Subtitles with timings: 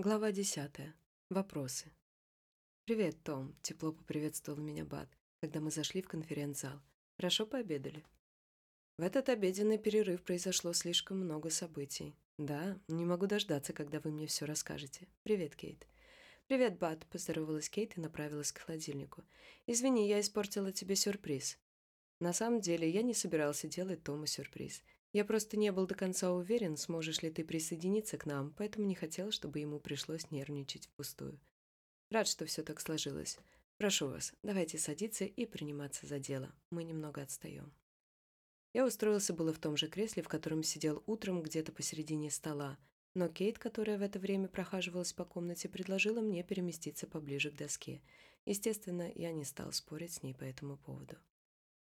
[0.00, 0.94] Глава десятая.
[1.28, 1.90] Вопросы.
[2.84, 5.08] «Привет, Том»,— тепло поприветствовал меня Бат,
[5.40, 6.80] когда мы зашли в конференц-зал.
[7.16, 8.04] «Хорошо пообедали?»
[8.96, 12.14] В этот обеденный перерыв произошло слишком много событий.
[12.38, 15.08] Да, не могу дождаться, когда вы мне все расскажете.
[15.24, 15.84] Привет, Кейт.
[16.46, 19.24] Привет, Бат, поздоровалась Кейт и направилась к холодильнику.
[19.66, 21.58] Извини, я испортила тебе сюрприз.
[22.20, 24.80] На самом деле, я не собирался делать Тому сюрприз.
[25.12, 28.94] Я просто не был до конца уверен, сможешь ли ты присоединиться к нам, поэтому не
[28.94, 31.40] хотел, чтобы ему пришлось нервничать впустую.
[32.10, 33.38] Рад, что все так сложилось.
[33.78, 36.52] Прошу вас, давайте садиться и приниматься за дело.
[36.70, 37.72] Мы немного отстаем.
[38.74, 42.78] Я устроился было в том же кресле, в котором сидел утром где-то посередине стола,
[43.14, 48.02] но Кейт, которая в это время прохаживалась по комнате, предложила мне переместиться поближе к доске.
[48.44, 51.16] Естественно, я не стал спорить с ней по этому поводу.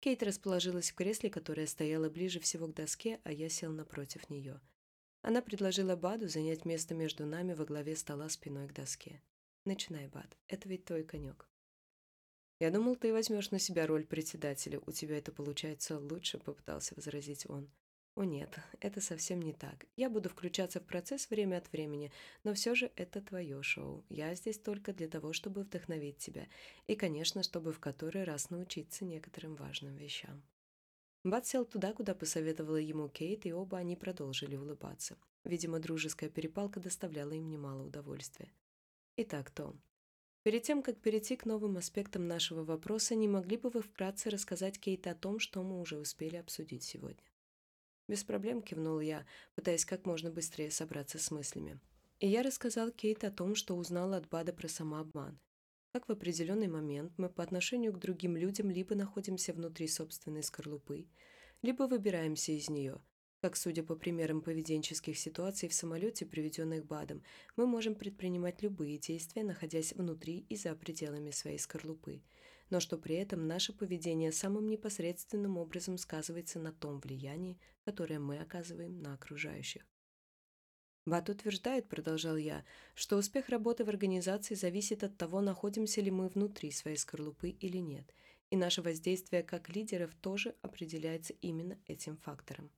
[0.06, 4.60] Кейт расположилась в кресле, которое стояло ближе всего к доске, а я сел напротив нее.
[5.20, 9.20] Она предложила Баду занять место между нами во главе стола спиной к доске.
[9.64, 11.48] «Начинай, Бад, это ведь твой конек».
[12.60, 14.80] «Я думал, ты возьмешь на себя роль председателя.
[14.86, 17.68] У тебя это получается лучше»,— попытался возразить он.
[18.16, 19.84] О нет, это совсем не так.
[19.94, 22.10] Я буду включаться в процесс время от времени,
[22.44, 24.06] но все же это твое шоу.
[24.08, 26.48] Я здесь только для того, чтобы вдохновить тебя.
[26.86, 30.42] И, конечно, чтобы в который раз научиться некоторым важным вещам.
[31.24, 35.18] Бат сел туда, куда посоветовала ему Кейт, и оба они продолжили улыбаться.
[35.44, 38.50] Видимо, дружеская перепалка доставляла им немало удовольствия.
[39.18, 39.78] Итак, Том,
[40.42, 44.80] перед тем, как перейти к новым аспектам нашего вопроса, не могли бы вы вкратце рассказать
[44.80, 47.22] Кейт о том, что мы уже успели обсудить сегодня?
[48.08, 51.80] Без проблем кивнул я, пытаясь как можно быстрее собраться с мыслями.
[52.20, 55.38] И я рассказал Кейт о том, что узнал от Бада про самообман.
[55.92, 61.06] Как в определенный момент мы по отношению к другим людям либо находимся внутри собственной скорлупы,
[61.62, 63.00] либо выбираемся из нее,
[63.40, 67.22] как, судя по примерам поведенческих ситуаций в самолете, приведенных БАДом,
[67.56, 72.22] мы можем предпринимать любые действия, находясь внутри и за пределами своей скорлупы,
[72.70, 78.38] но что при этом наше поведение самым непосредственным образом сказывается на том влиянии, которое мы
[78.38, 79.86] оказываем на окружающих.
[81.06, 86.28] Бат утверждает, продолжал я, что успех работы в организации зависит от того, находимся ли мы
[86.28, 88.12] внутри своей скорлупы или нет,
[88.50, 92.72] и наше воздействие как лидеров тоже определяется именно этим фактором.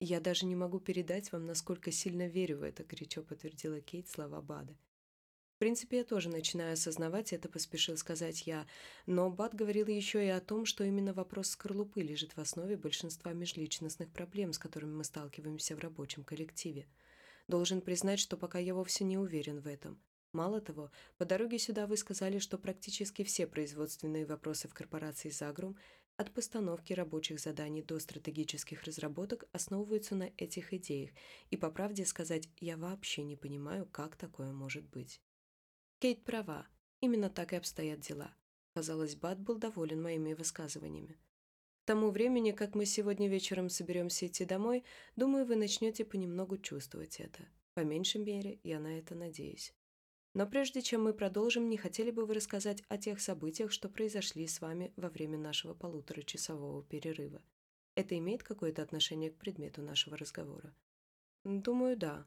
[0.00, 4.40] «Я даже не могу передать вам, насколько сильно верю в это»,– горячо подтвердила Кейт слова
[4.40, 4.76] Бада.
[5.58, 8.64] В принципе, я тоже начинаю осознавать это, поспешил сказать я,
[9.06, 13.32] но Бад говорил еще и о том, что именно вопрос скорлупы лежит в основе большинства
[13.32, 16.86] межличностных проблем, с которыми мы сталкиваемся в рабочем коллективе.
[17.48, 20.00] Должен признать, что пока я вовсе не уверен в этом.
[20.32, 25.76] Мало того, по дороге сюда вы сказали, что практически все производственные вопросы в корпорации «Загрум»
[26.16, 31.10] от постановки рабочих заданий до стратегических разработок основываются на этих идеях,
[31.50, 35.20] и, по правде сказать, я вообще не понимаю, как такое может быть.
[36.00, 36.64] Кейт права,
[37.00, 38.32] именно так и обстоят дела.
[38.74, 41.18] Казалось, Бат был доволен моими высказываниями.
[41.82, 44.84] К тому времени, как мы сегодня вечером соберемся идти домой,
[45.16, 47.48] думаю, вы начнете понемногу чувствовать это.
[47.74, 49.74] По меньшей мере, я на это надеюсь.
[50.34, 54.46] Но прежде чем мы продолжим, не хотели бы вы рассказать о тех событиях, что произошли
[54.46, 57.42] с вами во время нашего полуторачасового перерыва?
[57.96, 60.76] Это имеет какое-то отношение к предмету нашего разговора?
[61.42, 62.24] Думаю, да.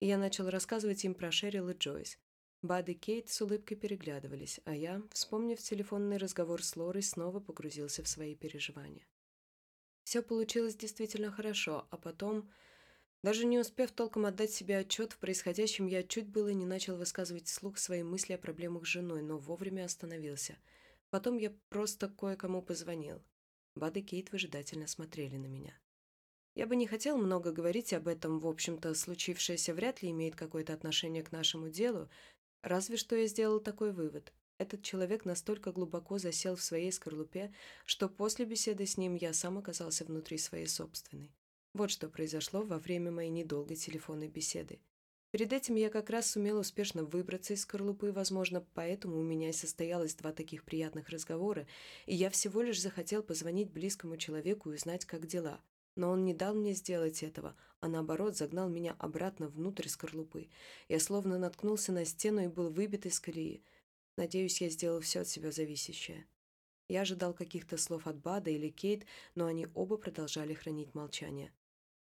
[0.00, 2.18] я начал рассказывать им про Шерил и Джойс.
[2.62, 8.04] Бад и Кейт с улыбкой переглядывались, а я, вспомнив телефонный разговор с Лорой, снова погрузился
[8.04, 9.04] в свои переживания.
[10.04, 12.48] Все получилось действительно хорошо, а потом
[13.24, 17.48] даже не успев толком отдать себе отчет в происходящем, я чуть было не начал высказывать
[17.48, 20.56] вслух свои мысли о проблемах с женой, но вовремя остановился.
[21.10, 23.22] Потом я просто кое-кому позвонил.
[23.74, 25.76] Бад и Кейт выжидательно смотрели на меня.
[26.54, 30.74] Я бы не хотел много говорить об этом, в общем-то, случившееся вряд ли имеет какое-то
[30.74, 32.10] отношение к нашему делу,
[32.62, 34.32] разве что я сделал такой вывод.
[34.58, 37.52] Этот человек настолько глубоко засел в своей скорлупе,
[37.84, 41.34] что после беседы с ним я сам оказался внутри своей собственной.
[41.74, 44.80] Вот что произошло во время моей недолгой телефонной беседы.
[45.32, 49.54] Перед этим я как раз сумел успешно выбраться из скорлупы, возможно, поэтому у меня и
[49.54, 51.66] состоялось два таких приятных разговора,
[52.04, 55.62] и я всего лишь захотел позвонить близкому человеку и узнать, как дела.
[55.94, 60.48] Но он не дал мне сделать этого, а наоборот загнал меня обратно внутрь скорлупы.
[60.88, 63.62] Я словно наткнулся на стену и был выбит из колеи.
[64.16, 66.26] Надеюсь, я сделал все от себя зависящее.
[66.88, 71.52] Я ожидал каких-то слов от Бада или Кейт, но они оба продолжали хранить молчание.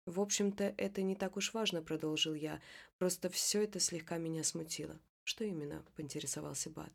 [0.06, 2.60] «В общем-то, это не так уж важно»,— продолжил я.
[2.98, 4.98] «Просто все это слегка меня смутило».
[5.24, 6.92] «Что именно?»— поинтересовался Бат.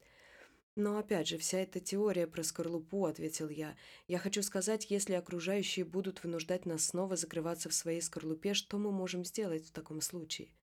[0.77, 3.75] «Но опять же, вся эта теория про скорлупу»,— ответил я.
[4.07, 8.91] «Я хочу сказать, если окружающие будут вынуждать нас снова закрываться в своей скорлупе, что мы
[8.91, 10.53] можем сделать в таком случае?»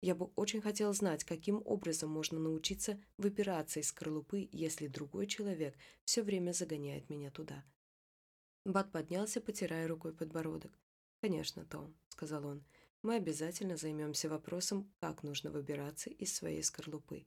[0.00, 5.76] Я бы очень хотел знать, каким образом можно научиться выбираться из скорлупы, если другой человек
[6.04, 7.64] все время загоняет меня туда.
[8.64, 10.76] Бат поднялся, потирая рукой подбородок.
[11.20, 12.64] «Конечно, Том»,— сказал он,—
[13.02, 17.26] «мы обязательно займемся вопросом, как нужно выбираться из своей скорлупы.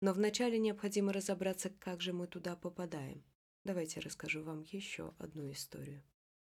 [0.00, 3.24] Но вначале необходимо разобраться, как же мы туда попадаем.
[3.64, 6.02] Давайте расскажу вам еще одну историю.